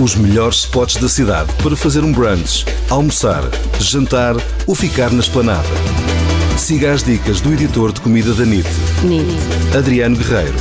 [0.00, 3.42] Os melhores spots da cidade para fazer um brunch, almoçar,
[3.80, 5.66] jantar ou ficar na esplanada.
[6.56, 8.68] Siga as dicas do editor de comida da NIT,
[9.02, 9.76] NIT.
[9.76, 10.54] Adriano Guerreiro.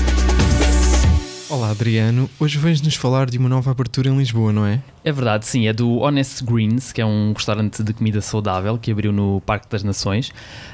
[1.50, 4.82] Olá Adriano, hoje vens-nos falar de uma nova abertura em Lisboa, não é?
[5.08, 8.92] É verdade, sim, é do Honest Greens, que é um restaurante de comida saudável que
[8.92, 10.32] abriu no Parque das Nações.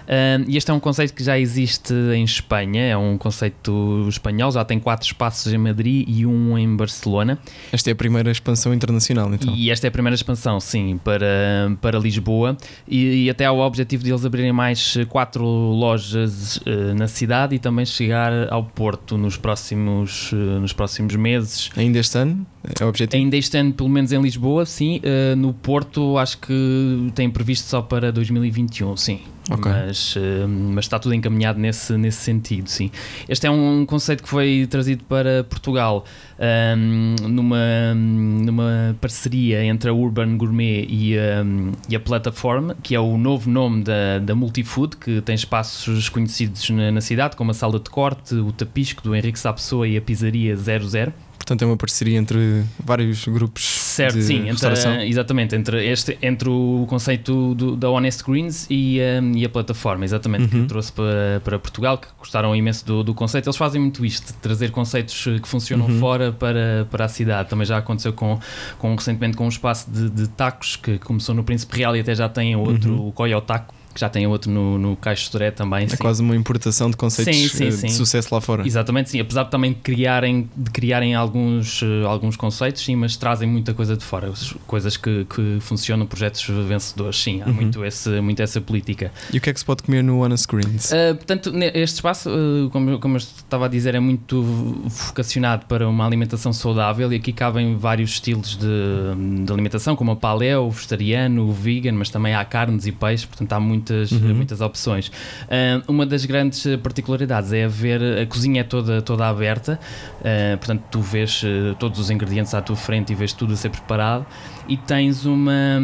[0.08, 4.52] Uh, e este é um conceito que já existe em Espanha, é um conceito espanhol,
[4.52, 7.38] já tem quatro espaços em Madrid e um em Barcelona.
[7.72, 9.54] Esta é a primeira expansão internacional, então.
[9.56, 12.58] E esta é a primeira expansão, sim, para, para Lisboa.
[12.88, 17.54] E, e até há o objetivo de eles abrirem mais quatro lojas uh, na cidade
[17.54, 21.70] e também chegar ao Porto nos próximos, uh, nos próximos meses.
[21.78, 22.48] Ainda este ano?
[22.80, 23.22] É o objetivo?
[23.22, 25.00] Ainda este ano, pelo menos em Lisboa, sim.
[25.00, 29.20] Uh, no Porto, acho que tem previsto só para 2021, sim.
[29.52, 29.72] Okay.
[29.72, 32.90] Mas, uh, mas está tudo encaminhado nesse, nesse sentido, sim.
[33.28, 36.06] Este é um conceito que foi trazido para Portugal
[36.40, 42.96] um, ehm, numa, numa parceria entre a Urban Gourmet e, um, e a Plataforma, que
[42.96, 47.52] é o novo nome da, da Multifood, que tem espaços conhecidos na, na cidade, como
[47.52, 51.12] a Sala de Corte, o Tapisco do Henrique Sapessoa e a Pizzaria 00.
[51.38, 53.73] Portanto, é uma parceria entre vários grupos.
[53.94, 55.56] Certo, sim, entre, exatamente.
[55.56, 60.56] Entre, este, entre o conceito do, da Honest Greens e, um, e a plataforma, exatamente,
[60.56, 60.64] uhum.
[60.64, 63.48] que trouxe para, para Portugal, que gostaram imenso do, do conceito.
[63.48, 66.00] Eles fazem muito isto, de trazer conceitos que funcionam uhum.
[66.00, 67.50] fora para, para a cidade.
[67.50, 68.40] Também já aconteceu com,
[68.80, 72.16] com recentemente com um espaço de, de tacos que começou no Príncipe Real e até
[72.16, 73.08] já tem outro, uhum.
[73.08, 75.86] o Coyo Taco que já tem outro no, no Caixo Toré também.
[75.86, 75.98] É sim.
[75.98, 78.66] quase uma importação de conceitos sim, sim, eh, de sucesso lá fora.
[78.66, 79.20] Exatamente, sim.
[79.20, 83.96] Apesar de também criarem, de criarem alguns, uh, alguns conceitos, sim, mas trazem muita coisa
[83.96, 84.32] de fora.
[84.66, 87.42] Coisas que, que funcionam, projetos vencedores, sim.
[87.42, 87.54] Há uhum.
[87.54, 89.12] muito, esse, muito essa política.
[89.32, 90.92] E o que é que se pode comer no Honest Greens?
[90.92, 94.42] Uh, portanto, este espaço, uh, como, como eu estava a dizer, é muito
[94.88, 100.16] vocacionado para uma alimentação saudável e aqui cabem vários estilos de, de alimentação, como a
[100.16, 104.12] paleo, o vegetariano, o vegan, mas também há carnes e peixes, portanto há muito muitas,
[104.12, 104.34] uhum.
[104.34, 105.08] muitas opções.
[105.08, 109.80] Uh, uma das grandes particularidades é haver a cozinha é toda, toda aberta,
[110.20, 113.56] uh, portanto, tu vês uh, todos os ingredientes à tua frente e vês tudo a
[113.56, 114.26] ser preparado
[114.68, 115.82] e tens uma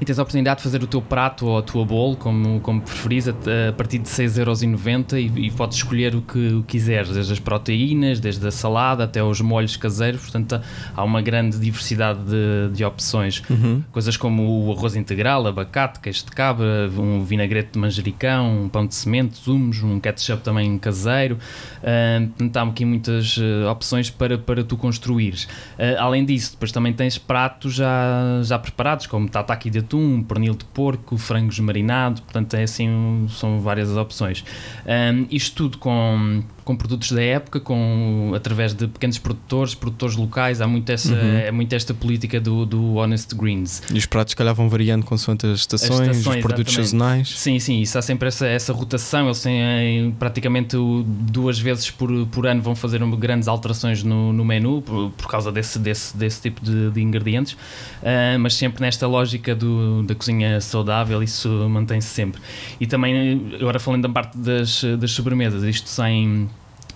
[0.00, 2.80] e tens a oportunidade de fazer o teu prato ou a tua bowl, como, como
[2.80, 3.32] preferis, a,
[3.68, 8.20] a partir de 6,90€ e, e podes escolher o que o quiseres, desde as proteínas,
[8.20, 10.60] desde a salada até os molhos caseiros, portanto
[10.94, 13.42] há uma grande diversidade de, de opções.
[13.48, 13.82] Uhum.
[13.90, 18.86] Coisas como o arroz integral, abacate, queijo de cabra, um vinagrete de manjericão, um pão
[18.86, 21.38] de semente, zumos, um ketchup também caseiro.
[21.78, 25.44] Uh, portanto, há aqui muitas uh, opções para, para tu construires.
[25.44, 30.54] Uh, além disso, depois também tens pratos já, já preparados, como tataki de atum, pernil
[30.54, 34.44] de porco, frangos marinado, portanto é assim, são várias as opções.
[34.86, 40.60] Um, isto tudo com com produtos da época, com, através de pequenos produtores, produtores locais.
[40.60, 41.38] Há muito essa, uhum.
[41.38, 43.82] é muito esta política do, do Honest Greens.
[43.90, 46.90] E os pratos, calhar, vão variando consoante as estações, as estações os produtos exatamente.
[46.90, 47.28] sazonais.
[47.30, 49.28] Sim, sim, isso há sempre essa, essa rotação.
[49.28, 54.82] Eles têm praticamente duas vezes por, por ano vão fazer grandes alterações no, no menu
[54.82, 59.54] por, por causa desse, desse, desse tipo de, de ingredientes, uh, mas sempre nesta lógica
[59.54, 62.42] do, da cozinha saudável, isso mantém-se sempre.
[62.78, 66.46] E também, agora falando da parte das, das sobremesas, isto sem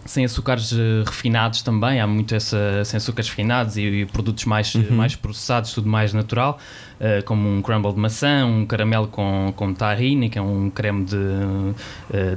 [0.05, 4.75] sem açúcares uh, refinados também, há muito essa sem açúcares refinados e, e produtos mais,
[4.75, 4.97] uhum.
[4.97, 6.59] mais processados, tudo mais natural,
[7.01, 11.05] uh, como um crumble de maçã, um caramelo com, com tahine, que é um creme
[11.05, 11.75] de, uh,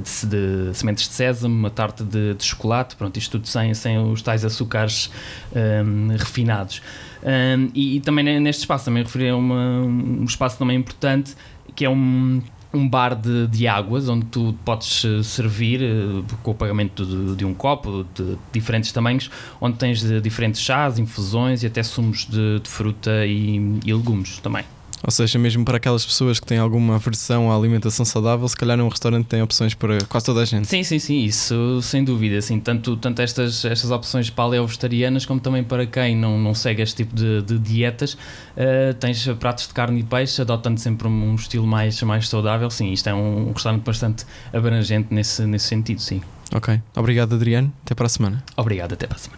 [0.00, 0.26] de,
[0.70, 4.22] de, sementes de sésamo, uma tarta de, de, chocolate, pronto, isto tudo sem, sem os
[4.22, 5.10] tais açúcares
[5.54, 6.80] um, refinados.
[7.22, 11.34] Um, e, e, também neste espaço, também referi a uma, um espaço também importante,
[11.74, 12.40] que é um
[12.72, 17.36] um bar de, de águas onde tu podes eh, servir uh, com o pagamento de,
[17.36, 22.60] de, um copo de diferentes tamanhos, onde tens diferentes chás, infusões e até sumos de,
[22.60, 24.64] de fruta e, e legumes também.
[25.02, 28.76] Ou seja, mesmo para aquelas pessoas que têm alguma aversão à alimentação saudável, se calhar
[28.76, 30.66] num restaurante tem opções para quase toda a gente.
[30.66, 32.38] Sim, sim, sim, isso sem dúvida.
[32.38, 36.96] Assim, tanto tanto estas, estas opções paleo-vegetarianas como também para quem não, não segue este
[36.96, 41.66] tipo de, de dietas, uh, tens pratos de carne e peixe, adotando sempre um estilo
[41.66, 42.70] mais, mais saudável.
[42.70, 46.20] Sim, isto é um, um restaurante bastante abrangente nesse, nesse sentido, sim.
[46.54, 46.80] Ok.
[46.94, 47.72] Obrigado, Adriano.
[47.84, 48.44] Até para a semana.
[48.56, 49.34] Obrigado, até para a semana.